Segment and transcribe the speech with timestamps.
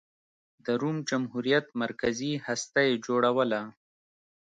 [0.65, 3.61] د روم جمهوریت مرکزي هسته یې جوړوله.